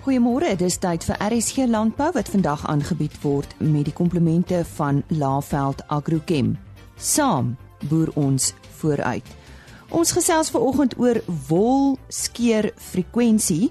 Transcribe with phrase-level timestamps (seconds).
[0.00, 5.82] Goeiemôre, dis tyd vir RSG Landbou wat vandag aangebied word met die komplemente van Laveld
[5.92, 6.54] Agrochem.
[6.96, 7.50] Saam
[7.90, 8.46] boer ons
[8.78, 9.26] vooruit.
[9.92, 13.68] Ons gesels veraloggend oor wol skeer frekwensie,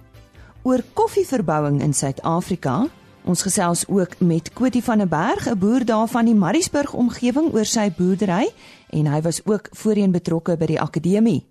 [0.61, 2.83] oor koffieverbouing in Suid-Afrika.
[3.25, 7.53] Ons gesels ook met Kotie van der Berg, 'n boer daar van die Mariesburg omgewing
[7.53, 8.53] oor sy boerdery
[8.89, 11.47] en hy was ook voorheen betrokke by die akademie.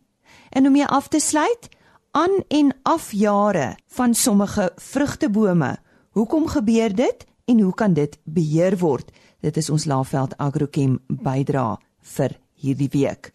[0.50, 1.68] En om mee af te sluit,
[2.10, 5.76] aan en af jare van sommige vrugtebome.
[6.10, 9.10] Hoekom gebeur dit en hoe kan dit beheer word?
[9.40, 11.78] Dit is ons Laveld Agrochem bydra
[12.16, 13.30] vir hierdie week.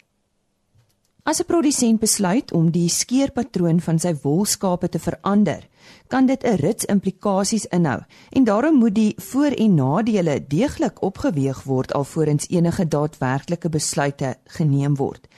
[1.24, 5.68] As 'n produsent besluit om die skeerpatroon van sy wolskape te verander,
[6.08, 11.62] kan dit 'n rits implikasies inhou en daarom moet die voor- en nadele deeglik opgeweeg
[11.62, 15.28] word alvorens enige daadwerklike besluite geneem word.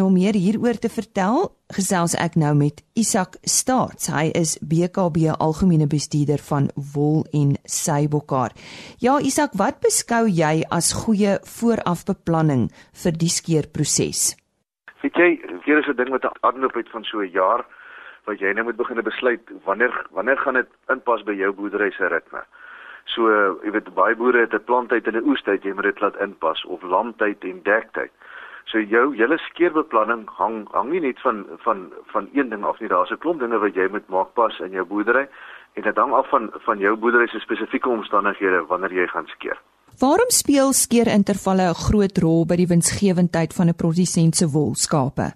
[0.00, 4.06] Nou om meer hieroor te vertel, gesels ek nou met Isak Staats.
[4.08, 8.54] Hy is BKB algemene bestuurder van Wol en Seibokar.
[9.04, 12.70] Ja, Isak, wat beskou jy as goeie voorafbeplanning
[13.02, 14.22] vir die skeerproses?
[15.04, 15.28] Weet jy,
[15.68, 17.66] hier is 'n ding wat aanloop het van so 'n jaar
[18.24, 22.08] wat jy nou moet begin besluit wanneer wanneer gaan dit inpas by jou boerdery se
[22.08, 22.40] ritme.
[23.04, 23.28] So,
[23.64, 26.64] jy weet baie boere het 'n planttyd en 'n oestyd, jy moet dit laat inpas
[26.64, 28.10] of lamtyd en dektyd.
[28.70, 32.88] So jou hele skeerbeplanning hang hang nie net van van van een ding af nie.
[32.88, 35.26] Daar's 'n klomp dinge wat jy moet maak pas in jou boerdery
[35.74, 39.58] en dit hang af van van jou boerdery se spesifieke omstandighede wanneer jy gaan skeer.
[39.98, 45.26] Waarom speel skeerintervalle 'n groot rol by die winsgewendheid van 'n produsent se wolskape?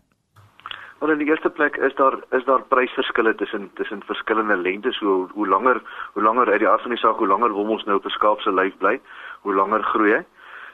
[1.01, 4.97] Wel in die eerste plek is daar is daar prysverskille tussen tussen verskillende lengtes.
[4.99, 5.83] So hoe langer
[6.13, 8.11] hoe langer uit die aard van die saak hoe langer wil ons nou op 'n
[8.11, 9.01] skaap se lyf bly,
[9.41, 10.25] hoe langer groei hy.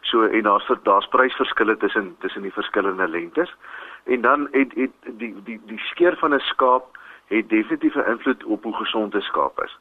[0.00, 3.54] So en daar's daar's prysverskille tussen tussen die verskillende lengtes.
[4.04, 8.44] En dan het, het die die die skeer van 'n skaap het definitief 'n invloed
[8.44, 9.78] op hoe gesond 'n skaap is.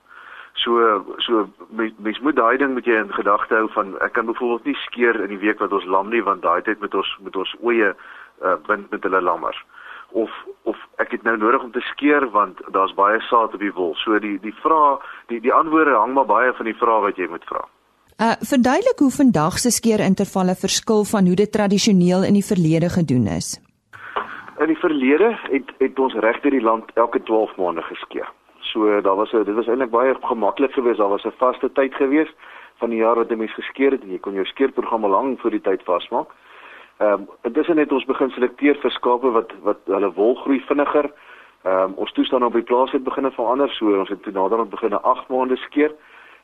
[0.54, 4.26] So so mens, mens moet daai ding met jy in gedagte hou van ek kan
[4.26, 7.18] byvoorbeeld nie skeer in die week wat ons lam nie want daai tyd met ons
[7.24, 7.96] met ons oeye
[8.44, 9.64] uh, bind met hulle lammers.
[10.10, 10.32] Of
[10.64, 13.96] of ek het nou nodig om te skeer want daar's baie saad op die wol.
[13.96, 14.98] So die die vrae
[15.28, 17.64] die die antwoorde hang maar baie van die vrae wat jy moet vra.
[18.20, 23.28] Uh verduidelik hoe vandag se skeerintervalle verskil van hoe dit tradisioneel in die verlede gedoen
[23.40, 23.48] is.
[24.64, 28.28] In die verlede het het ons regter die land elke 12 maande geskeer.
[28.72, 30.98] So daar was 'n dit was eintlik baie gemaklik geweest.
[30.98, 32.36] Daar was 'n vaste tyd geweest
[32.76, 35.40] van die jaar wat 'n mens geskeer het en jy kon jou skeerprogram al lank
[35.40, 36.28] vir die tyd vasmaak.
[36.98, 41.12] Ehm um, intussen het ons begin selekteer vir skape wat wat hulle wol groei vinniger.
[41.64, 43.70] Ehm um, ons toestand op die plaas het begin verander.
[43.70, 45.92] So ons het toe naderhand begin 'n 8 maande skeer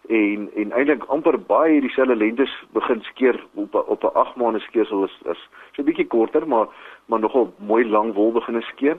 [0.08, 5.04] en en eintlik amper baie dieselfde lentes begin skeer op op 'n 8 maande skeersel
[5.04, 6.68] is is so 'n bietjie korter maar
[7.06, 8.98] maar nogal mooi lang wol begin skeer.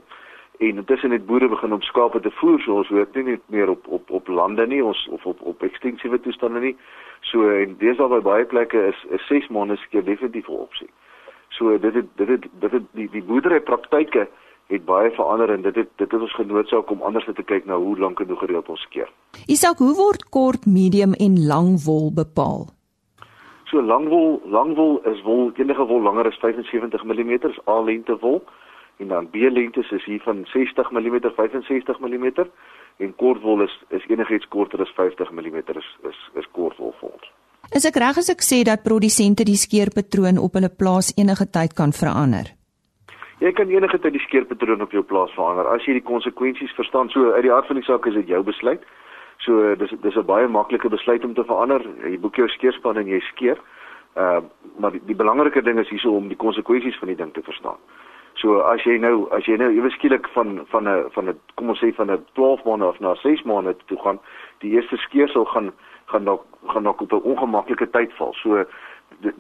[0.59, 3.87] En intussen het boere begin om skape te voer so ons hoor nie meer op
[3.87, 6.77] op op lande nie ons of op op ekstensiewe toestande nie.
[7.21, 10.91] So en deesdae by baie plekke is 'n 6 maande skeer definitief 'n opsie.
[11.49, 14.29] So dit het dit het dit het die die boerdery praktyke
[14.73, 17.77] het baie verander en dit het dit het ons genoodsaak om anders te kyk na
[17.79, 19.11] hoe lank en hoe gereeld ons skeer.
[19.47, 22.67] Isak, hoe word kort, medium en lang wol bepaal?
[23.71, 27.33] So lang wol, lang wol is wol, enige wol langer as 75 mm
[27.69, 28.43] A lengte wol
[28.99, 32.27] en dan B lengtes is hier van 60 mm, 65 mm
[32.97, 36.95] en kort wol is is enigiets korter as 50 mm is is is kort wol
[37.01, 37.33] vir ons.
[37.75, 41.75] Is ek reg as ek sê dat produsente die skeerpatroon op hulle plaas enige tyd
[41.75, 42.56] kan verander?
[43.39, 47.11] Jy kan enige tyd die skeerpatroon op jou plaas verander as jy die konsekwensies verstaan.
[47.13, 48.85] So uit die aard van die saak is dit jou besluit.
[49.45, 51.85] So dis dis 'n baie maklike besluit om te verander.
[52.05, 53.61] Jy boek jou skeerspan en jy skeer.
[54.17, 54.43] Ehm uh,
[54.79, 57.77] maar die, die belangrike ding is hierso om die konsekwensies van die ding te verstaan.
[58.35, 61.69] So as jy nou as jy nou ewe skielik van van 'n van 'n kom
[61.69, 64.19] ons sê van 'n 12 maande of na 6 maande toe gaan,
[64.59, 65.73] die eerste skeersel gaan
[66.07, 68.33] gaan dalk gaan dalk op 'n ongemaklike tyd val.
[68.33, 68.65] So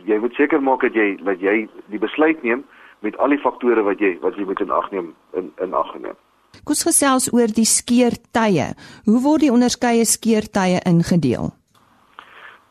[0.05, 2.65] jy moet seker maak dat jy dat jy die besluit neem
[3.01, 5.93] met al die faktore wat jy wat jy moet in ag neem in in ag
[5.99, 6.17] neem.
[6.65, 8.73] Kom gesels oor die skeertye.
[9.05, 11.53] Hoe word die onderskeie skeertye ingedeel?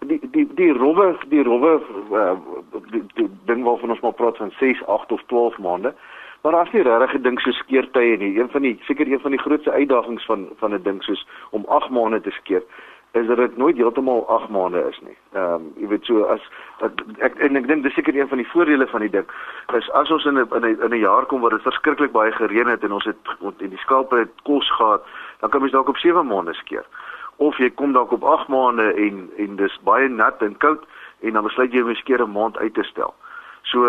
[0.10, 1.78] Die die die rowwe die rowwe
[2.12, 2.36] uh,
[3.46, 5.94] ding waarvan ons maar praat van 6, 8 of 12 maande.
[6.42, 8.40] Maar daar's nie regtig 'n ding so skeertye nie.
[8.40, 11.66] Een van die seker een van die grootste uitdagings van van 'n ding soos om
[11.68, 12.64] 8 maande te skeer
[13.16, 15.18] is dat dit nooit heeltemal 8 maande is nie.
[15.32, 16.44] Ehm um, jy weet so as
[16.80, 16.92] dat,
[17.24, 19.30] ek en ek dink dis seker een van die voordele van die ding
[19.78, 22.32] is as ons in 'n in 'n in 'n jaar kom waar dit verskriklik baie
[22.32, 25.04] gereën het en ons het en die skape het kos gehad,
[25.40, 26.86] dan kan mens dalk op 7 maande skeer.
[27.36, 30.84] Of jy kom dalk op 8 maande en en dis baie nat en koud
[31.20, 33.14] en dan besluit jy om skeer 'n maand uit te stel.
[33.66, 33.82] So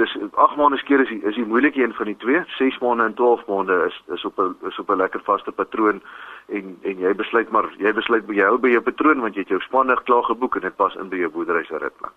[0.00, 2.40] dis 8 maande skeer is die, is die moeilike een van die twee.
[2.56, 6.00] 6 maande en 12 maande is is op 'n is op 'n lekker vaste patroon
[6.48, 9.48] en en jy besluit maar jy besluit by jou by jou patroon want jy het
[9.48, 12.08] jou spanne klaar geboek en dit pas in by jou boerdery se ritme.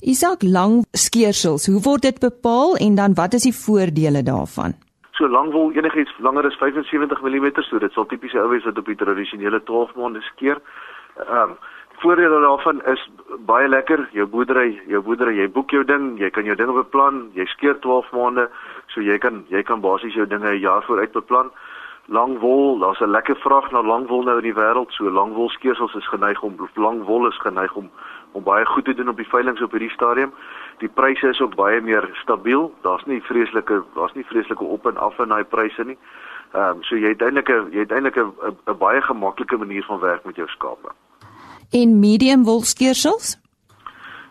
[0.00, 4.72] Isak lang skeersels, hoe word dit bepaal en dan wat is die voordele daarvan?
[5.12, 8.78] So lank wol enigiets langer as 75 mm, so dit sal tipies ou wees wat
[8.78, 10.60] op die tradisionele 12 maande skeer.
[11.28, 11.56] Ehm um,
[12.00, 13.02] voordele daarvan is
[13.46, 14.08] baie lekker.
[14.12, 17.78] Jou boerdery, jou boerdery, jy boek jou ding, jy kan jou ding beplan, jy skeer
[17.84, 18.48] 12 maande,
[18.94, 21.50] so jy kan jy kan basies jou dinge 'n jaar vooruit beplan.
[22.08, 24.92] Lang wol, daar's 'n lekker vraag na lang wol nou in die wêreld.
[24.92, 27.90] So lang wol skeersels is geneig om lang wol is geneig om
[28.32, 30.32] om baie goed te doen op die veilinge op hierdie stadium.
[30.78, 32.74] Die pryse is ook baie meer stabiel.
[32.82, 35.98] Daar's nie vreeslike daar's nie vreeslike op en af in daai pryse nie.
[36.52, 40.00] Ehm um, so jy het eintlik 'n jy het eintlik 'n baie gemaklike manier van
[40.00, 40.88] werk met jou skape.
[41.70, 43.36] En medium wol skeersels?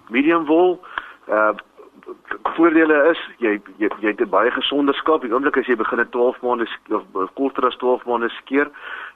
[0.10, 0.80] Medium wol
[1.28, 1.54] uh
[2.56, 5.22] voordele is jy jy, jy het 'n baie gesonder skaap.
[5.22, 8.70] Die oomblik as jy begin 'n 12 maande of korter as 12 maande skeer,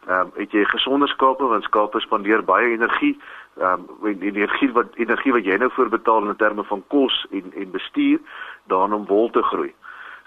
[0.07, 3.19] ehm um, het jy gesonder skape want skape spandeer baie energie
[3.57, 7.51] ehm um, die energie wat energie wat jy nou voorbetaal in terme van kos en
[7.55, 8.19] en bestuur
[8.67, 9.73] daan om wol te groei.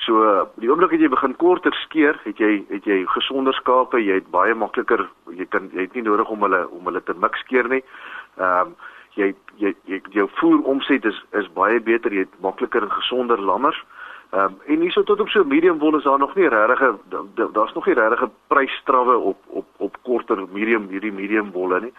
[0.03, 0.23] So
[0.59, 4.31] die oomblik as jy begin korter skeer, het jy het jy gesonder skape, jy het
[4.35, 7.71] baie makliker, jy kan jy het nie nodig om hulle om hulle te mik skeer
[7.71, 7.83] nie.
[8.41, 8.75] Ehm um,
[9.15, 9.29] jy
[9.61, 13.79] jy jy jou voer omset is is baie beter, jy het makliker en gesonder lammers.
[14.33, 16.83] Ehm um, en hierso tot op so medium wol is daar nog nie regtig
[17.53, 21.95] daar's nog nie regtig prysstrawwe op op op korter medium hierdie medium wolle nie.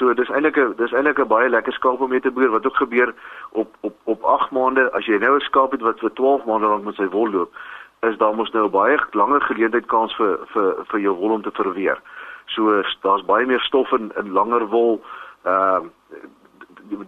[0.00, 2.66] So dis eintlik 'n dis eintlik 'n baie lekker skaap om mee te boer wat
[2.66, 3.14] ook gebeur
[3.52, 6.66] op op op 8 maande as jy nou 'n skaap het wat vir 12 maande
[6.66, 7.52] lank met sy wol loop,
[8.00, 11.42] is daar mos nou 'n baie langer geleentheid kans vir vir vir jou wol om
[11.42, 12.00] te verweer.
[12.46, 15.02] So daar's baie meer stof in in langer wol.
[15.44, 15.88] Ehm uh,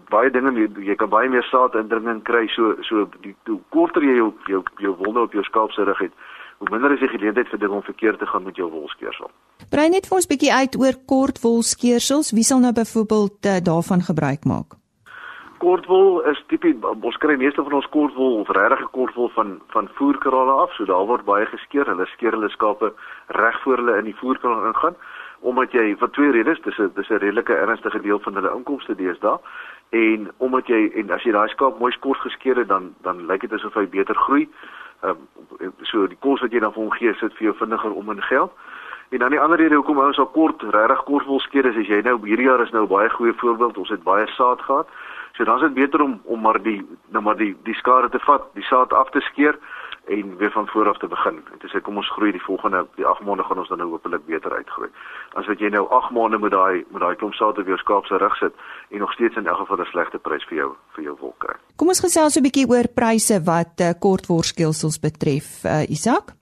[0.09, 4.03] baie dinge jy, jy kan baie meer saad indringing kry so so die hoe korter
[4.03, 6.13] jy jou jou jou wol nou op jou skaap se rug het
[6.59, 9.31] hoe minder is die geleentheid vir dit om verkeerd te gaan met jou wolskeersel.
[9.73, 12.33] Brei net vir ons 'n bietjie uit oor kort wolskeersels.
[12.37, 14.77] Wie sal nou byvoorbeeld uh, daarvan gebruik maak?
[15.65, 20.53] Kortwol is tipies ons kry meeste van ons kortwol of regte kortwol van van voerkrale
[20.63, 20.75] af.
[20.77, 21.87] So daar word baie geskeer.
[21.89, 22.93] Hulle skeer hulle skape
[23.29, 24.97] reg voor hulle in die voerkraal ingaan
[25.41, 28.95] omdat jy vir twee redes, dis 'n dis 'n redelike ernstige deel van hulle inkomste
[28.95, 29.39] deesdae
[29.91, 33.41] en omdat jy en as jy daai skaap mooi kort geskeer het dan dan lyk
[33.41, 34.49] dit asof hy beter groei
[35.03, 35.19] um,
[35.83, 38.23] so die kos wat jy dan vir hom gee sit vir jou vinniger om in
[38.23, 38.53] geld.
[39.13, 41.89] En dan die ander rede hoekom ons al kort regtig kort wil skeer is as
[41.89, 44.89] jy nou hierdie jaar is nou baie goeie voorbeeld, ons het baie saad gehad.
[45.37, 46.81] So dan is dit beter om om maar die
[47.13, 49.59] nou maar die die skare te vat, die saad af te skeer
[50.09, 51.43] en weer van voor af te begin.
[51.53, 53.91] En dis ek kom ons groei die volgende die 8 maande gaan ons dan nou
[53.93, 54.89] hopelik beter uitgroei.
[55.37, 58.09] As wat jy nou 8 maande met daai met daai klomp saad op jou skaap
[58.09, 58.53] se rug sit
[58.91, 61.57] en nog steeds in elk geval 'n slegte prys vir jou vir jou wol kry.
[61.77, 66.42] Kom ons gesels 'n bietjie oor pryse wat uh, kortworskelsels betref, uh, Isak.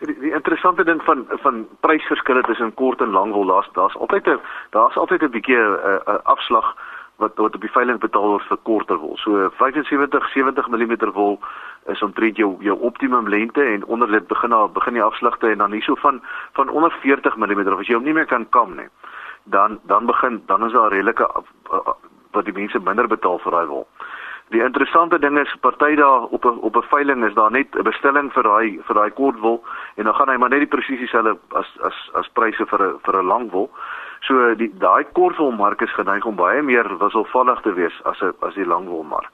[0.00, 4.40] Die, interessante ding van van prysverskille tussen kort en lang wol, daar's daar's altyd 'n
[4.70, 6.76] daar's altyd 'n bietjie 'n uh, uh, afslag
[7.16, 9.16] wat wat op die veiling betaal word vir korter wol.
[9.16, 11.38] So 75 70 mm wol
[11.86, 15.58] is omtrent jou jou optimum lengte en onder dit begin daar begin die afslagte en
[15.58, 18.74] dan hierso van van onder 40 mm of as jy hom nie meer kan kam
[18.76, 18.88] nie
[19.44, 21.28] dan dan begin dan is daar redelike
[22.30, 23.86] wat die mense minder betaal vir daai wol.
[24.50, 27.82] Die interessante ding is party daar op 'n op 'n veiling is daar net 'n
[27.82, 29.64] bestelling vir daai vir daai kort wol
[29.94, 32.98] en dan gaan hy maar net die presies dieselfde as as as pryse vir 'n
[33.02, 33.70] vir 'n lang wol.
[34.20, 38.20] So die daai kort wol mark is geneig om baie meer wisselvallig te wees as
[38.22, 39.30] 'n as die lang wol mark.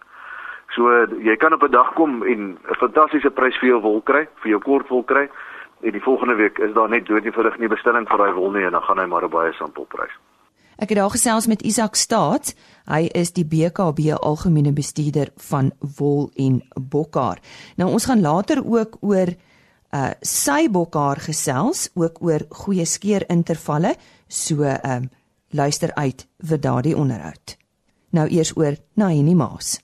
[0.68, 4.28] So jy kan op 'n dag kom en 'n fantastiese prys vir jou wol kry,
[4.42, 5.30] vir jou kort wol kry.
[5.80, 8.72] En die volgende week is daar net doodgewoonig nie bestelling vir daai wol nie en
[8.72, 10.12] dan gaan hy maar 'n baie simpel prys.
[10.76, 12.52] Ek het daar gesels met Isak Staat.
[12.84, 17.40] Hy is die BKB algemene bestuurder van wol en bokhaar.
[17.80, 19.32] Nou ons gaan later ook oor
[19.96, 23.94] uh sy bokhaar gesels, ook oor goeie skeerintervalle.
[24.28, 25.10] So ehm um,
[25.50, 27.56] luister uit vir daardie onderhoud.
[28.10, 29.78] Nou eers oor na Henny Maas.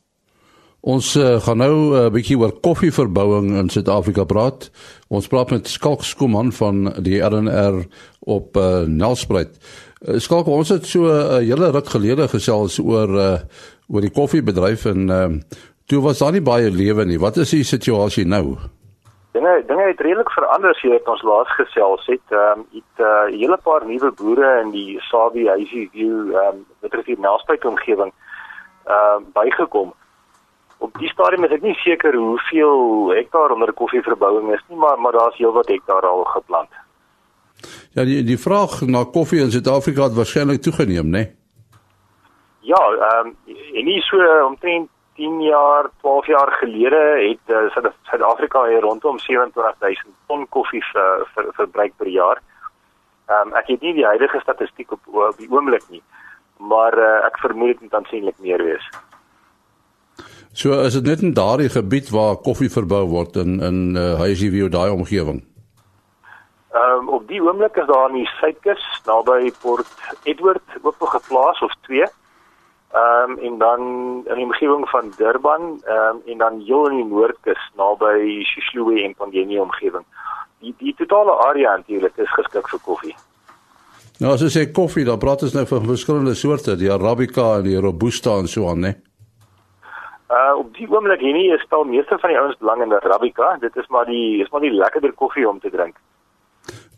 [0.82, 4.70] Ons uh, gaan nou 'n uh, bietjie oor koffieverbouing in Suid-Afrika praat.
[5.08, 7.86] Ons praat met Skalk Skuman van die RNR
[8.20, 9.56] op uh, Nelspruit.
[10.02, 13.38] Uh, Skalk, ons het so 'n uh, hele ruk gelede gesels oor uh,
[13.88, 15.28] oor die koffiebedryf en uh,
[15.86, 17.18] toe was daar nie baie lewe nie.
[17.18, 18.56] Wat is die situasie nou?
[19.32, 22.26] Dinge dinge het redelik verander sedert ons laas gesels het.
[22.30, 26.54] Ehm um, het 'n uh, hele paar nuwe boere in die Sabi Huisie View ehm
[26.54, 28.12] um, met rivier Nelspruit omgewing
[28.84, 29.92] ehm uh, bygekom
[30.82, 35.12] op die stadium is ek nie seker hoeveel hektaar onder koffieverbouing is nie, maar maar
[35.12, 36.72] daar's heelwat hektaar al geplant.
[37.92, 41.10] Ja, die die vraag na koffie in Suid-Afrika het waarskynlik toegeneem, né?
[41.10, 41.36] Nee?
[42.60, 43.36] Ja, ehm um,
[43.74, 50.06] en nie so omtrent 10 jaar, 12 jaar gelede het uh, Suid-Afrika hier rondom 27000
[50.26, 52.42] ton koffie ver, ver, verbruik per jaar.
[53.26, 56.02] Ehm um, ek het nie die huidige statistiek op, op die oomblik nie,
[56.56, 58.88] maar uh, ek vermoed dit moet aansienlik meer wees.
[60.52, 64.72] So is dit net in daardie gebied waar koffie verbou word in in uh, Hazyview
[64.72, 65.51] daai omgewing.
[66.72, 69.88] Ehm um, op die oomblik is daar in die suidkus naby Port
[70.22, 72.06] Edward nog geplaas of twee.
[72.92, 73.80] Ehm um, en dan
[74.24, 79.02] in die omgewing van Durban ehm um, en dan heel in die noordkus naby Shishlwe
[79.02, 80.04] en Pangeni omgewing.
[80.58, 83.14] Die die totale area natuurlik is geskik vir koffie.
[84.20, 87.66] Nou as jy sê koffie, dan praat ons nou van verskillende soorte, die Arabica en
[87.66, 88.92] die Robusta en so aan, né?
[90.30, 93.00] Uh op die oomblik hier nie is stel meeste van die ouens belang in die
[93.02, 93.56] Arabica.
[93.60, 96.00] Dit is maar die is maar die lekkerder koffie om te drink.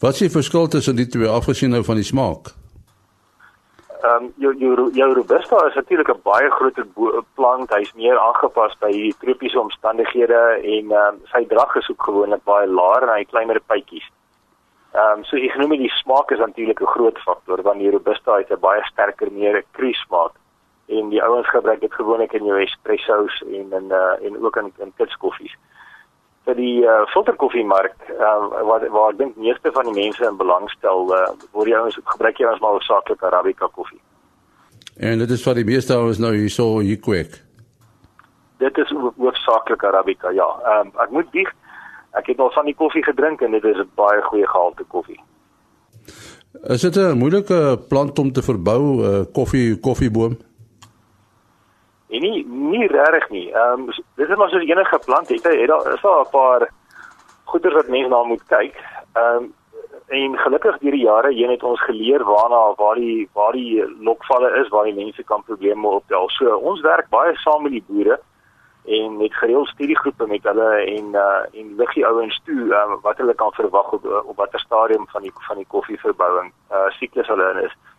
[0.05, 2.51] Wat is die verskil tussen die twee afgesien nou van die smaak?
[4.05, 6.87] Ehm um, jou jou jou robusta is natuurlik 'n baie groter
[7.35, 7.71] plant.
[7.71, 10.43] Hy's meer aangepas by die tropiese omstandighede
[10.75, 14.07] en ehm um, sy drag is ook gewoonlik baie laer en hy kleiner pypies.
[14.93, 18.37] Ehm um, so ek genoem die smaak is natuurlik 'n groot faktor want die robusta
[18.37, 20.35] het 'n baie sterker meer kruis smaak
[20.87, 24.73] en die ouens gebruik dit gewoonlik in jou espresso's en in uh, en ook in
[24.79, 25.57] in kitskoffies
[26.45, 30.69] vir die uh, filterkoffiemark uh, wat waar ek dink meeste van die mense in belang
[30.77, 34.01] stel uh, word jy ons gebruik jy ons maar hoofsaaklik arabica koffie.
[34.97, 37.41] En dit is wat die meeste ouens nou hier so hier kwek.
[38.63, 40.49] Dit is hoofsaaklik arabica ja.
[40.77, 41.51] Um, ek moet bieg
[42.15, 45.21] ek het al van die koffie gedrink en dit is 'n baie goeie gehalte koffie.
[46.63, 50.39] Is dit 'n moeilike plant om te verbou, uh, koffie koffieboom?
[52.09, 53.47] En nie nie regtig nie.
[53.53, 56.31] Ehm um, dis is maar so enige plant het hy het daar is daar 'n
[56.31, 56.69] paar
[57.45, 58.77] goeders wat mense na moet kyk.
[59.13, 59.55] Ehm um,
[60.09, 64.51] en gelukkig deur die jare heen het ons geleer waarna waar die waar die lokvalle
[64.61, 66.29] is waar die mense kan probleme optel.
[66.29, 68.21] So ons werk baie saam met die boere
[68.85, 73.17] en met gereelde studiegroepe met hulle en uh en lig die ouens toe um, wat
[73.17, 77.51] hulle kan verwag op op watter stadium van die van die koffieverbouing uh siklus hulle
[77.51, 77.73] in is.
[77.73, 77.94] Uh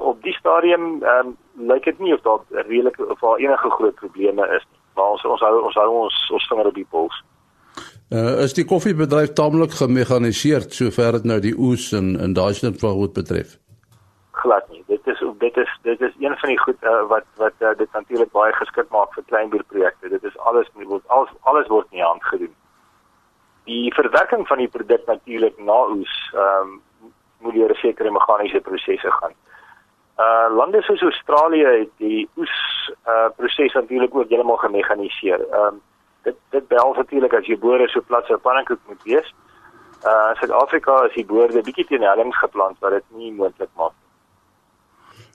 [0.00, 1.36] op die stadium ehm um,
[1.68, 4.80] lyk dit nie of daar redelik of daar enige groot probleme is nie.
[4.94, 7.22] Maar ons ons hou ons hou ons ons vinger op die pols.
[8.10, 12.76] Uh is die koffiebedryf taamlik gemekaniseer sover dit nou die oes en en daai stuk
[12.80, 13.56] van goed betref.
[14.42, 14.82] Glad nie.
[14.86, 17.88] Dit is dit is dit is een van die goed uh, wat wat uh, dit
[17.92, 20.08] natuurlik baie geskik maak vir kleinboerprojekte.
[20.08, 22.54] Dit is alles word alles alles word nie hand gedoen.
[23.64, 26.80] Die verwerking van die produk natuurlik na oes ehm um,
[27.44, 29.32] moet deur 'n sekere meganiese prosesse gaan.
[29.32, 29.53] Uh
[30.56, 32.54] lande soos Australië het die oes
[33.06, 35.40] uh proses natuurlik ook heeltemal gemekaniseer.
[35.60, 35.80] Um
[36.22, 39.34] dit dit behels natuurlik as jy boere so plat so pannenkoek moet wees.
[40.06, 43.92] Uh Suid-Afrika is die boorde bietjie teen hellings geplant wat dit nie moontlik maak.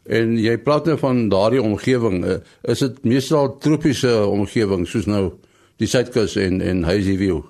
[0.08, 5.24] En jy praat nou van daardie omgewing, uh, is dit meestal tropiese omgewing soos nou
[5.78, 7.44] die Suidkus en en Hazyview?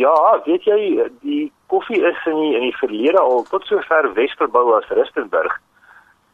[0.00, 0.78] Ja, weet jy
[1.20, 4.88] die koffie is in die, in die verlede al tot so ver wes verbou as
[4.98, 5.56] Rustenburg.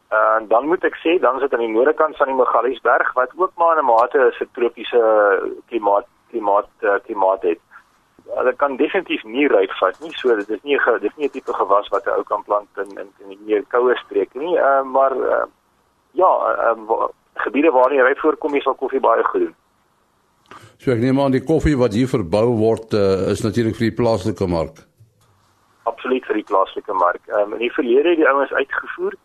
[0.08, 3.12] En uh, dan moet ek sê dan is dit aan die noordekant van die Magaliesberg
[3.18, 5.02] wat ook maar 'n mate 'n tropiese
[5.68, 7.60] klimaat klimaat uh, klimaat het.
[8.38, 10.12] Hulle kan definitief nie ryp vat nie.
[10.14, 12.68] So dit is nie dit is nie 'n tipe gewas wat 'n ou kan plant
[12.76, 14.56] in in, in die meer koue streke nie.
[14.56, 15.44] Uh, maar uh,
[16.12, 16.32] ja,
[16.70, 19.54] uh, gebiede waar die ryp voorkom is sal koffie baie goed doen.
[20.78, 23.98] So ek neem aan die koffie wat hier verbou word uh, is natuurlik vir die
[24.02, 24.86] plaaslike mark
[25.90, 27.22] absoluut vir die plaaslike mark.
[27.30, 29.16] Ehm um, in die verlede het die ouens uitgevoer.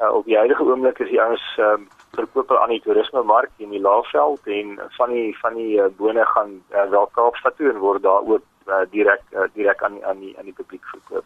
[0.00, 3.70] Uh, op die huidige oomblik is die ouens ehm um, verkoop aan die toerismemark in
[3.70, 7.78] die Laagveld en van die van die uh, bone gaan uh, wel Kaapstad toe en
[7.78, 11.24] word daar ook uh, direk uh, direk aan aan die aan die publiek verkoop.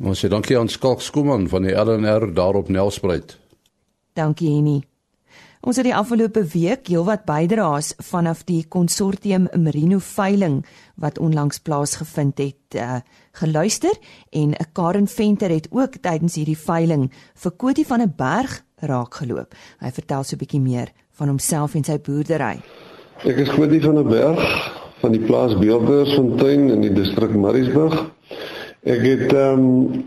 [0.00, 3.38] Ons sê dankie aan Skalk Skooman van die RNR daarop Nelspruit.
[4.14, 4.80] Dankie Henny.
[5.64, 10.58] Ons het die afgelope week heelwat bydraes vanaf die konsortium Merino veiling
[11.00, 12.98] wat onlangs plaasgevind het uh,
[13.40, 13.96] geluister
[14.30, 19.14] en 'n Karen Venter het ook tydens hierdie veiling vir Kotie van 'n berg raak
[19.14, 19.54] geloop.
[19.80, 22.60] Hy vertel so 'n bietjie meer van homself en sy boerdery.
[23.24, 24.40] Ek is Kotie van 'n berg
[25.00, 28.10] van die plaas Beeldersfontein in die distrik Mariesburg.
[28.82, 30.04] Ek het ehm um,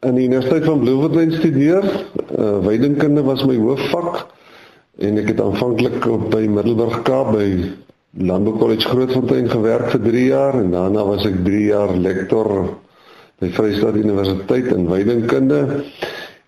[0.00, 2.06] aan die Universiteit van Bloemfontein studeer.
[2.38, 4.38] Uh, Weidingkunde was my hoofvak
[5.00, 7.46] en ek het aanvanklik by Middelburg Kaap by
[8.20, 12.50] Landbou College Grootfontein gewerk vir 3 jaar en daarna was ek 3 jaar lektor
[13.40, 15.60] by Vryheid Universiteit in weidingkunde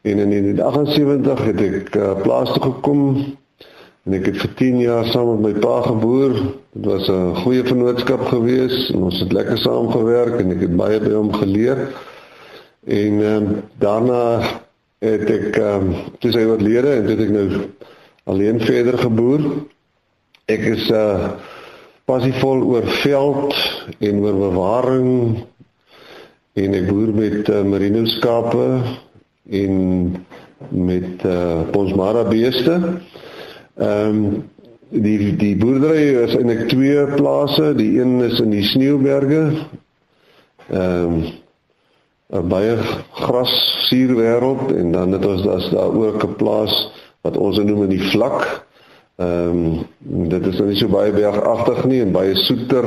[0.03, 3.07] en in 1978 het ek uh, plaas toe gekom
[4.03, 6.35] en ek het vir 10 jaar saam met my pa geboer.
[6.75, 10.77] Dit was 'n goeie vennootskap geweest en ons het lekker saam gewerk en ek het
[10.77, 11.87] baie by hom geleer.
[12.85, 13.47] En um,
[13.79, 14.43] daarna
[14.99, 17.49] het ek um, toe sy oorlede en dit ek nou
[18.25, 19.47] alleen verder geboer.
[20.51, 21.33] Ek is uh
[22.05, 23.55] passievol oor veld
[24.03, 25.11] en oor bewaring
[26.59, 28.65] en ek boer met uh, merino skape
[29.47, 29.77] en
[30.69, 32.79] met uh Bonsmara beeste.
[33.79, 34.51] Ehm um,
[34.93, 39.45] die die boerdery is eintlik twee plase, die een is in die sneeuberge.
[40.69, 41.23] Ehm um,
[42.33, 42.77] 'n baie
[43.13, 43.53] gras
[43.89, 46.75] suur wêreld en dan het ons daar's daar ook 'n plaas
[47.23, 48.67] wat ons noem in die vlak.
[49.23, 49.63] Ehm
[50.09, 52.87] um, dit is nou nie so baie bergagtig nie en baie soeter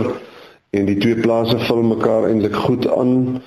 [0.75, 3.41] en die twee plase vul mekaar eintlik goed aan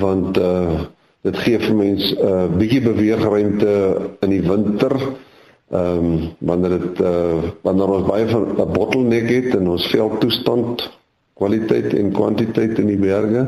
[0.00, 0.86] want uh
[1.26, 3.72] dit gee vir mense 'n uh, bietjie beweegruimte
[4.22, 4.94] in die winter.
[5.70, 10.88] Ehm um, wanneer dit uh wanneer ons baie van 'n bottleneck het in ons veldtoestand
[11.38, 13.46] kwaliteit en kwantiteit in die berge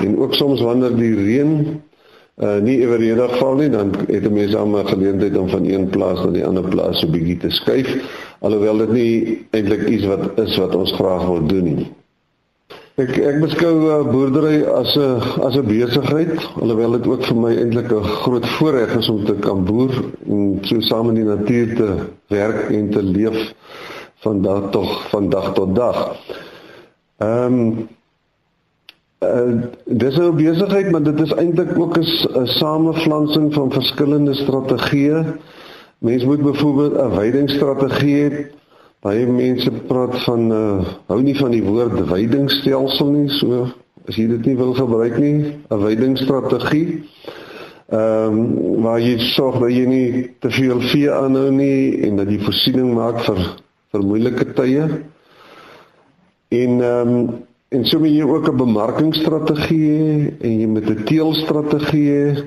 [0.00, 1.82] en ook soms wanneer die reën
[2.40, 5.88] uh nie eweredig val nie dan het 'n mens dan 'n geleentheid om van een
[5.88, 7.90] plaas na die ander plaas so bietjie te skuif
[8.40, 11.92] alhoewel dit nie eintlik iets wat is wat ons graag wil doen nie.
[13.00, 17.52] Ek ek beskou uh, boerdery as 'n as 'n besigheid alhoewel dit ook vir my
[17.56, 19.92] eintlik 'n groot voorreg is om te kan boer
[20.28, 21.88] en so saam in die natuur te
[22.28, 23.54] werk en te leef
[24.24, 26.16] van dag tot van dag tot dag.
[27.18, 27.88] Ehm um,
[29.22, 35.24] uh, dis 'n besigheid, maar dit is eintlik ook 'n samevlansing van verskillende strategieë.
[35.98, 38.46] Mense moet byvoorbeeld 'n weidingsstrategie hê.
[39.00, 43.66] Baie mense praat van uh hou nie van die woord weidingsstelsel nie, so
[44.08, 47.02] as jy dit nie wil gebruik nie, 'n weidingsstrategie.
[47.92, 52.30] Ehm um, waar jy sorg dat jy nie te veel vee aanhou nie en dat
[52.30, 53.40] jy voorsiening maak vir
[53.92, 54.84] vir moeilike tye.
[56.48, 57.28] En ehm um,
[57.72, 62.44] en so moet jy ook 'n bemarkingsstrategie hê en jy moet 'n teelstrategie hê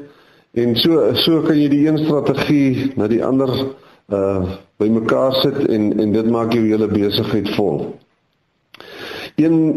[0.54, 3.50] en so so kan jy die een strategie na die ander
[4.10, 4.44] uh
[4.78, 7.96] bymekaar sit en en dit maak jou hele besigheid vol.
[9.36, 9.74] Een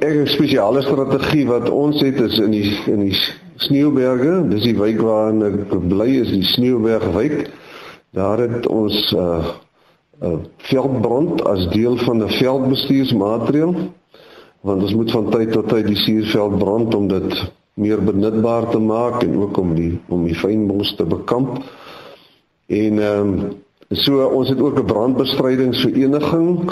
[0.00, 3.16] een spesiale strategie wat ons het is in die in die
[3.56, 7.50] Sneeuberge, dis die wijk waarin ek bly is, die Sneeubergwijk.
[8.14, 9.44] Daar het ons uh
[10.22, 13.74] 'n veldbrand as deel van 'n veldbestuursmaatreël
[14.60, 18.78] want ons moet van tyd tot tyd die suurveld brand om dit meer benutbaar te
[18.78, 21.62] maak en ook om die om die fynbos te bekamp.
[22.66, 23.56] En ehm um,
[23.88, 26.70] so ons het ook 'n brandbestrydingsvereniging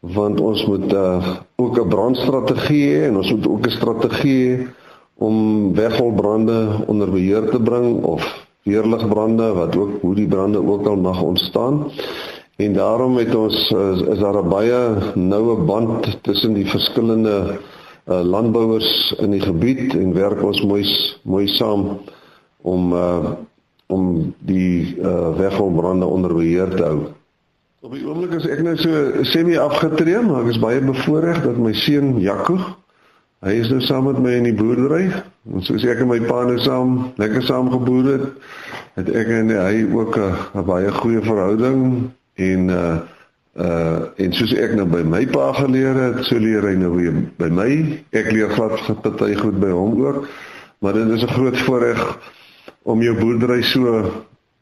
[0.00, 4.66] want ons moet uh, ook 'n brandstrategie hê en ons moet ook 'n strategie
[5.14, 10.96] om wegholbrande onder beheer te bring of weerligbrande wat ook hoe die brande ook al
[10.96, 11.90] mag ontstaan.
[12.56, 14.78] En daarom het ons is, is daar 'n baie
[15.14, 17.58] noue band tussen die verskillende
[18.06, 20.84] uh, landbouers in die gebied en werk ons mooi
[21.22, 22.00] mooi saam
[22.62, 23.30] om uh,
[23.86, 26.98] om die uh, wegholbrande onder beheer te hou.
[27.80, 31.56] Op die oomblik is ek nou so semi afgetree, maar ek is baie bevoorreg dat
[31.60, 32.56] my seun Jaco,
[33.44, 35.12] hy is nou saam met my in die boerdery.
[35.52, 38.28] Ons soos ek en my pa nou saam lekker saam geboer het,
[38.96, 42.96] het ek en hy ook 'n baie goeie verhouding en uh
[43.56, 47.16] uh en soos ek nou by my pa geleer het, so leer hy nou weer
[47.40, 47.70] by my.
[48.12, 50.28] Ek leer glad party goed by hom ook.
[50.84, 52.18] Maar dit is 'n groot voorreg
[52.82, 54.12] om jou boerdery so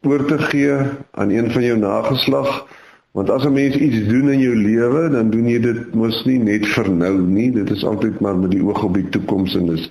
[0.03, 0.77] oor te gee
[1.11, 2.67] aan een van jou nageslag.
[3.13, 6.39] Want as 'n mens iets doen in jou lewe, dan doen jy dit mos nie
[6.39, 7.53] net vir nou nie.
[7.53, 9.91] Dit is altyd maar met die oog op die toekoms en dis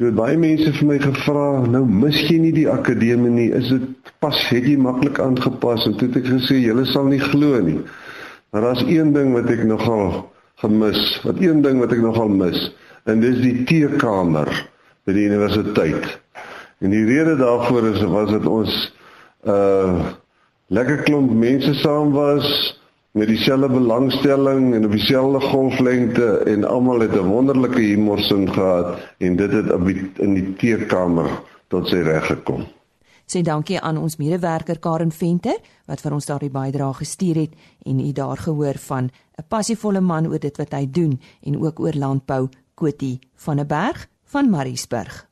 [0.00, 3.66] Toe het baie mense vir my gevra, nou mis jy nie die akademie nie, is
[3.68, 7.58] dit pas het jy maklik aangepas en toe het ek gesê julle sal nie glo
[7.60, 7.76] nie.
[8.48, 10.22] Maar daar's een ding wat ek nogal
[10.64, 12.62] gemis, wat een ding wat ek nogal mis,
[13.12, 14.48] en dis die teekamer
[15.04, 16.08] by die universiteit.
[16.80, 18.80] En die rede daarvoor is was dit ons
[19.44, 20.16] uh
[20.72, 22.48] lekker klomp mense saam was
[23.12, 29.36] met dieselfde belangstelling en op dieselfde golflengte en almal het 'n wonderlike humorsin gehad en
[29.36, 32.66] dit het in die teekamer tot sy reg gekom.
[33.30, 37.52] Sê dankie aan ons medewerker Karen Venter wat vir ons daardie bydrae gestuur het
[37.86, 39.04] en u daar gehoor van
[39.38, 43.66] 'n passievolle man oor dit wat hy doen en ook oor landbou Kotie van 'n
[43.66, 45.30] berg van Mariesburg.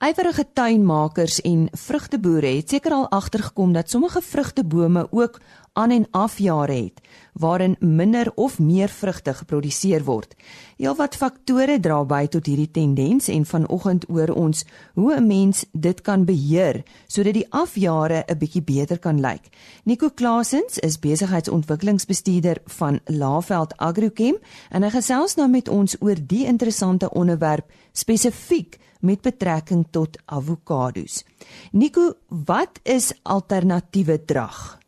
[0.00, 5.40] Eiwerige tuinmakers en vrugteboere het seker al agtergekom dat sommige vrugtebome ook
[5.72, 7.00] aan en afjare het
[7.32, 10.34] waarin minder of meer vrugte geproduseer word.
[10.76, 16.00] Heelwat faktore dra by tot hierdie tendens en vanoggend oor ons hoe 'n mens dit
[16.00, 19.48] kan beheer sodat die afjare 'n bietjie beter kan lyk.
[19.84, 24.36] Nico Klasens is besigheidsontwikkelingsbestuurder van Laveld Agrochem
[24.70, 31.24] en hy gesels nou met ons oor die interessante onderwerp spesifiek met betrekking tot avokados.
[31.72, 34.79] Nico, wat is alternatiewe drag?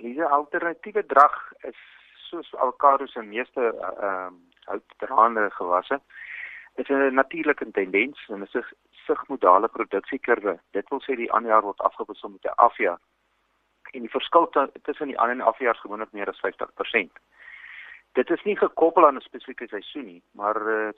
[0.00, 1.34] Hierdie alternatiewe drag
[1.68, 1.80] is
[2.30, 4.30] soos avokados en meeste ehm uh,
[4.70, 6.00] houtdraande gewasse.
[6.78, 8.72] Dit is 'n natuurlike tendens en dit is
[9.06, 10.58] sigmodale produksiekurwe.
[10.70, 13.00] Dit wil sê die aanjaar word afgewissel met 'n afjaar.
[13.92, 14.48] En die verskil
[14.82, 17.18] tussen die aan en afjaar is gewoonlik meer as 50%.
[18.12, 20.88] Dit is nie gekoppel aan 'n spesifieke seisoen nie, maar uh,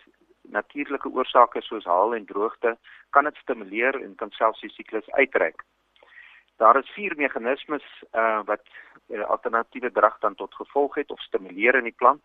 [0.43, 2.79] natuurlike oorsake soos haal en droogte
[3.11, 5.65] kan dit stimuleer en kan selfs die siklus uitreik.
[6.63, 8.63] Daar is vier meganismes uh wat
[9.09, 12.23] uh, alternatiewe drag dan tot gevolg het of stimuleer in die plant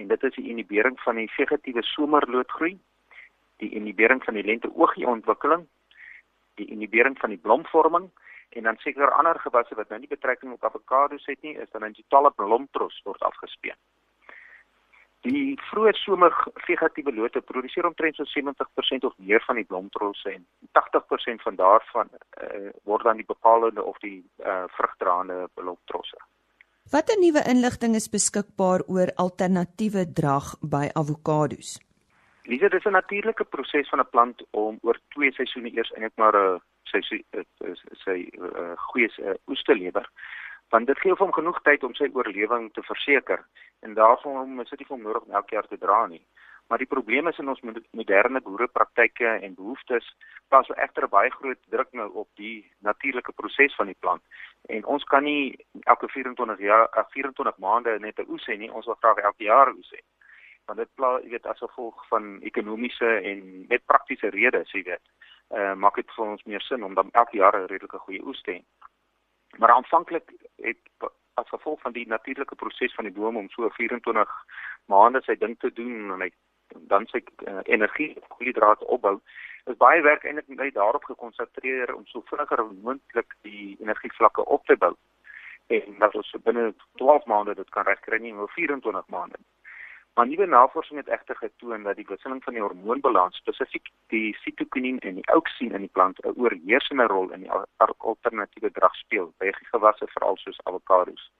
[0.00, 2.78] en dit is die inhibering van die vegetatiewe somerloodgroei,
[3.60, 5.66] die inhibering van die lente-oogie ontwikkeling,
[6.54, 8.08] die inhibering van die blomvorming
[8.56, 11.84] en dan seker ander gewasse wat nou nie betrekking op avokados het nie, is dan
[11.84, 13.76] 'n totale blomtros word afgespeen.
[15.24, 16.34] Die vroeë somer
[16.66, 20.44] vegetatiewe lote produseer omtrent so 70% of meer van die blomtrosse en
[20.76, 26.20] 80% van daarvan uh, word dan die bepalende of die uh, vrugdraande blomtrosse.
[26.92, 31.78] Watter nuwe inligting is beskikbaar oor alternatiewe drag by avokados?
[32.44, 36.16] Lise, dit is 'n natuurlike proses van 'n plant om oor twee seisoene eers eintlik
[36.16, 37.22] maar 'n sy sy
[38.04, 38.16] sy
[38.92, 39.08] goeie
[39.48, 40.04] oes te lewer
[40.70, 43.44] want dit gee hom genoeg tyd om sy oorlewing te verseker
[43.80, 46.26] en daarom is dit nie vir nodig om elke jaar te dra nie.
[46.68, 50.06] Maar die probleem is in ons moderne boerepraktyke en behoeftes
[50.48, 54.22] wel egter baie groot druk nou op die natuurlike proses van die plant.
[54.68, 58.72] En ons kan nie elke 24 jaar 24 eh, maande net 'n oes hê nie,
[58.72, 60.00] ons wil graag elke jaar oes hê.
[60.66, 65.04] Want dit pla, jy weet as gevolg van ekonomiese en net praktiese redes, jy weet,
[65.50, 68.24] eh uh, maak dit vir ons meer sin om dan elke jaar 'n redelike goeie
[68.24, 68.60] oes te hê.
[69.58, 74.30] Maar aanvanklik het as gevolg van die natuurlike proses van die boom om so 24
[74.84, 76.30] maande sy ding te doen en hy
[76.90, 79.18] dan sy uh, energie koolhidrate opbou
[79.70, 84.76] is baie werk eintlik net daarop gekonsentreer om so vinniger moontlik die energievlakke op te
[84.76, 84.92] bou.
[85.72, 89.40] En dat ons binne 12 maande dit kan regkry nie maar 24 maande
[90.14, 94.98] Maar nuwe navorsing het egter getoon dat die wisseling van die hormoonbalans, spesifiek die sitokinien
[94.98, 97.50] en die auxin in die plant 'n oorheersende rol in die
[97.98, 101.30] alternatiewe drag speel by gewasse veral soos avokados.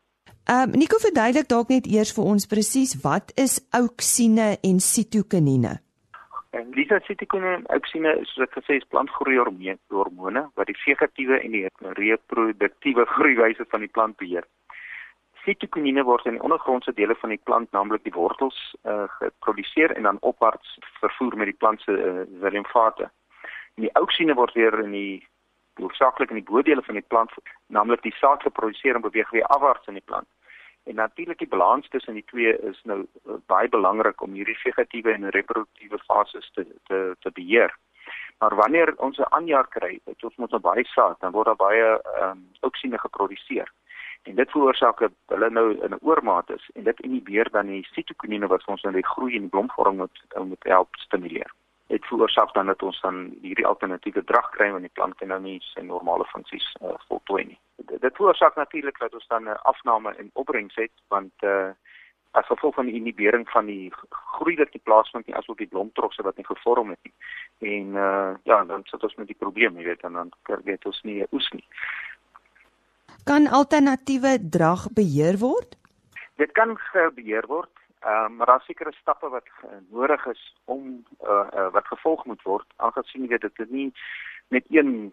[0.44, 5.80] Ehm um, Nico verduidelik dalk net eers vir ons presies wat is auxine en sitokiniene?
[6.50, 7.80] En dis sitokinien en
[8.20, 9.38] is soos ek gesê is plantgroei
[9.88, 14.44] hormone wat die vegetatiewe en die reproduktiewe groeiwyse van die plant beheer.
[15.44, 18.56] Fitokinine word in die ondergrondse dele van die plant, naamlik die wortels,
[18.88, 23.10] uh, geproduseer en dan opwaarts vervoer met die plant se uh, limfate.
[23.76, 25.26] En die auksine word weer in die
[25.82, 27.34] hoofsaaklik in die bodele van die plant,
[27.66, 30.28] naamlik die saad geproduseer en beweeg weer afwaarts in die plant.
[30.88, 35.12] En natuurlik die balans tussen die twee is nou uh, baie belangrik om hierdie vegetatiewe
[35.12, 37.76] en reproduktiewe fases te te te beheer.
[38.40, 41.62] Maar wanneer ons 'n aanjaar kry, het ons mos nou baie saad, dan word daar
[41.68, 43.68] baie ehm um, auksine geproduseer
[44.24, 47.86] en dit veroorsaak dat hulle nou in 'n oormaat is en dit inhibeer dan die
[47.92, 51.52] sitokinine wat ons nou die groei en blomvorming moet moet help stimuleer.
[51.86, 55.58] Dit veroorsaak dan dat ons dan hierdie alternatiewe drag kry wanneer die plant nou nie
[55.60, 57.58] sy normale funksies uh, voltooi nie.
[57.76, 61.70] Dit, dit veroorsaak natuurlik dat ons dan 'n afname in opbrengs het want uh
[62.34, 66.22] as gevolg van die inhibering van die groei wat nie plaasvind nie asook die blomtrosse
[66.22, 67.14] wat nie gevorm het nie.
[67.70, 71.02] En uh ja, dan sit ons met die probleem, jy weet, en dan kry ons
[71.02, 71.64] nie oes nie.
[73.24, 75.76] Kan alternatiewe drag beheer word?
[76.36, 76.76] Dit kan
[77.14, 77.70] beheer word,
[78.04, 79.48] um, maar daar sekere stappe wat
[79.88, 82.66] nodig is om uh, uh, wat gevolg moet word.
[82.76, 83.92] Aangesien jy dit nie
[84.48, 85.12] net een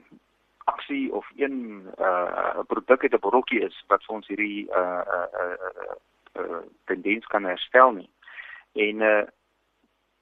[0.68, 5.30] aksie of een uh, produk het 'n brokkie is wat vir ons hierdie uh, uh,
[5.44, 5.96] uh,
[6.40, 8.10] uh, tendens kan herstel nie.
[8.74, 9.24] En uh,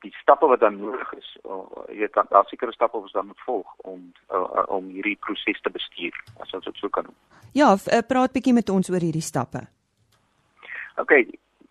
[0.04, 3.28] die stappe wat dan nodig is, uh, jy weet daar sekere stappe wat ons dan
[3.28, 4.00] moet volg om
[4.32, 7.18] uh, om hierdie proses te bestuur, as ons dit so kan noem.
[7.58, 9.66] Ja, uh, praat bietjie met ons oor hierdie stappe.
[11.02, 11.14] OK,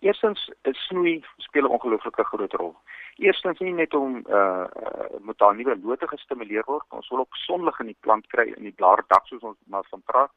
[0.05, 2.75] eerstens is snoei speel 'n ongelooflike groot rol.
[3.17, 7.35] Eerstens nie net om uh, uh moet daar nuwe lote gestimuleer word, ons wil ook
[7.35, 10.31] sonlig in die plant kry in die blaardak soos ons maar van praat.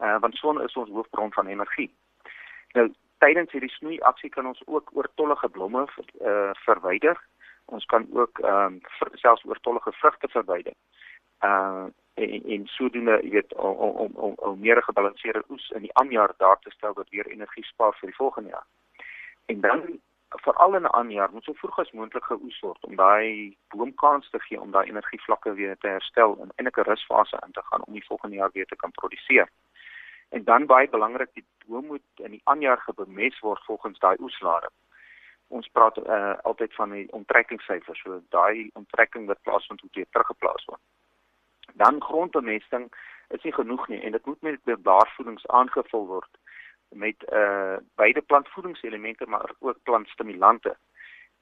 [0.00, 1.90] Uh want son is ons hoofbron van energie.
[2.72, 2.88] Nou
[3.24, 5.86] tydens hierdie snoei aksie kan ons ook oortollige blomme
[6.20, 7.20] uh verwyder.
[7.72, 8.80] Ons kan ook ehm um,
[9.24, 10.72] selfs oortollige vrugte verwyder.
[11.40, 15.94] Uh en en sodoende, jy weet, om om om om meer gebalanseerde oes in die
[16.00, 18.66] aanjaar daar te stel wat weer energie spaar vir die volgende jaar.
[19.46, 19.82] En dan
[20.28, 24.38] veral in 'n aanjaar moet so vroeg as moontlik geoes word om daai boomkans te
[24.38, 27.92] gee om daai energievlakke weer te herstel en in 'n rusfase in te gaan om
[27.92, 29.48] die volgende jaar weer te kan produseer.
[30.34, 34.72] En dan baie belangrik, die boom moet in die aanjaar gebemes word volgens daai oeslading.
[35.48, 40.64] Ons praat uh, altyd van die onttrekkingssyfer, so daai onttrekking wat plaasvind moet weer teruggeplaas
[40.64, 40.80] word.
[41.82, 42.88] Dan grondbemesting
[43.28, 46.42] is nie genoeg nie en dit moet met blaarvoedings aangevul word
[46.94, 50.76] met uh beide plantvoedingselemente maar ook plantstimulante.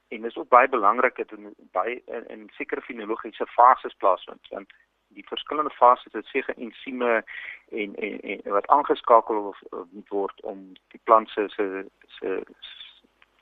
[0.09, 4.73] En dis ook baie belangrik dat in baie in, in sekere fenologiese fases plaasvind want
[5.15, 7.25] die verskillende fases het seker ensieme
[7.71, 9.55] en, en en wat aangeskakel
[9.91, 11.85] moet word om die plant se se
[12.19, 12.43] se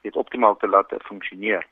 [0.01, 1.67] dit optimaal te laat funksioneer.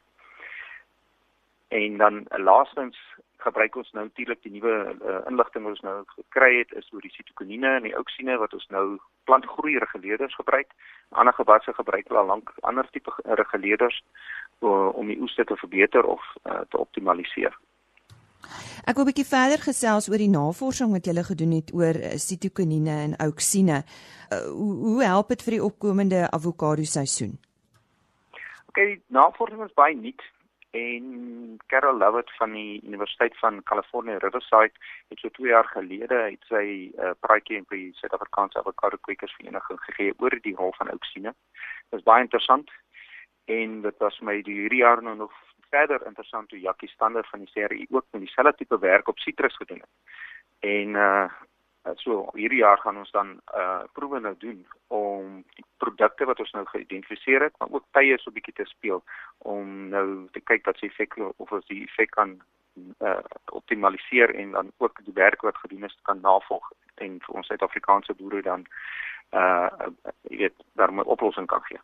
[1.68, 2.98] En dan laastens
[3.36, 7.04] gebruik ons nou natuurlik die nuwe uh, inligting wat ons nou gekry het is oor
[7.04, 8.98] die sitokinine en die auksine wat ons nou
[9.30, 10.74] plantgroei reguleerders gebruik.
[11.22, 16.24] Ander gewasse gebruik al lank ander tipe reguleerders uh, om die oes te verbeter of
[16.44, 17.54] uh, te optimaliseer.
[18.88, 22.94] Ek wil 'n bietjie verder gesels oor die navorsing wat julle gedoen het oor sitokinine
[23.06, 23.82] en auksine.
[24.32, 27.34] Uh, hoe, hoe help dit vir die opkomende avokado seisoen?
[28.68, 28.78] OK,
[29.12, 30.24] navorsing is baie nuut
[30.70, 34.72] en Carol Lovett van die Universiteit van California Riverside
[35.08, 39.36] het so 2 jaar gelede het sy 'n uh, praatjie in die Suid-Afrikaanse Avocado Kwekers
[39.36, 41.34] Vereniging gegee oor die rol van auksine.
[41.90, 42.70] Dit is baie interessant
[43.44, 45.32] en dit was my die hierdie jaar nou nog
[45.70, 49.56] verder interessant hoe Jackie Stander van die serie ook met dieselfde tipe werk op sitrus
[49.56, 49.94] gedoen het.
[50.60, 51.28] En uh
[51.88, 56.40] Uh, so hierdie jaar gaan ons dan uh proewe nou doen om die produkte wat
[56.40, 59.02] ons nou geïdentifiseer het, maar ook tye so 'n bietjie te speel
[59.38, 62.40] om nou te kyk wat se effek of ons die effek kan
[62.98, 67.46] uh optimaliseer en dan ook die werk wat gedoen is kan navolg en vir ons
[67.46, 68.66] Suid-Afrikaanse boere dan
[69.32, 69.68] uh
[70.22, 71.80] jy weet daar 'n oplossing kan gee.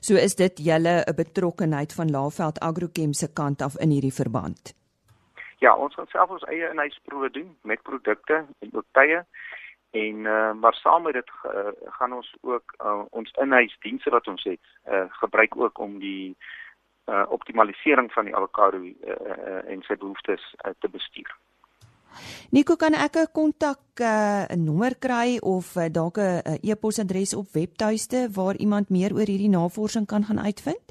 [0.00, 4.74] So is dit julle 'n betrokkeheid van Laveld Agrochem se kant af in hierdie verband.
[5.58, 9.24] Ja, ons gaan self ons eie inhuisproewe doen met produkte en ook tye.
[9.90, 14.42] En uh, maar saam met dit uh, gaan ons ook uh, ons inhuisdienste wat ons
[14.42, 14.60] het,
[14.90, 16.36] uh, gebruik ook om die
[17.06, 21.30] uh, optimalisering van die avokado uh, uh, en sy behoeftes uh, te bestuur.
[22.50, 27.34] Nico, kan ek 'n kontak 'n uh, nommer kry of uh, dalk 'n uh, e-posadres
[27.34, 30.84] op webtuiste waar iemand meer oor hierdie navorsing kan gaan uitvind?